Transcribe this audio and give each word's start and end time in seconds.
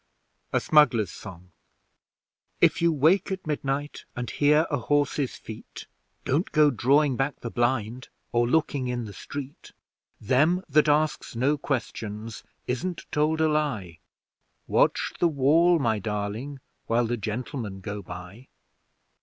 A 0.51 0.59
SMUGGLERS' 0.59 1.11
SONG 1.11 1.51
If 2.59 2.81
You 2.81 2.91
wake 2.91 3.31
at 3.31 3.45
midnight, 3.45 4.05
and 4.15 4.31
hear 4.31 4.65
a 4.71 4.77
horse's 4.77 5.35
feet, 5.35 5.85
Don't 6.25 6.51
go 6.51 6.71
drawing 6.71 7.15
back 7.17 7.41
the 7.41 7.51
blind, 7.51 8.09
or 8.31 8.47
looking 8.49 8.87
in 8.87 9.05
the 9.05 9.13
street, 9.13 9.73
Them 10.19 10.63
that 10.67 10.89
asks 10.89 11.35
no 11.35 11.55
questions 11.55 12.43
isn't 12.65 13.05
told 13.11 13.41
a 13.41 13.47
lie. 13.47 13.99
Watch 14.65 15.13
the 15.19 15.27
wall, 15.27 15.77
my 15.77 15.99
darling, 15.99 16.61
while 16.87 17.05
the 17.05 17.15
Gentlemen 17.15 17.79
go 17.81 18.01
by! 18.01 18.47